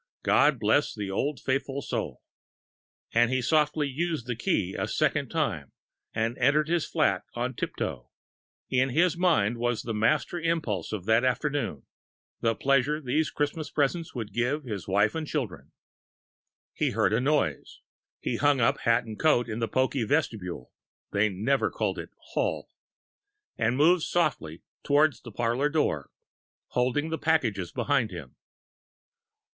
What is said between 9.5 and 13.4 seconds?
was the master impulse of that afternoon the pleasure these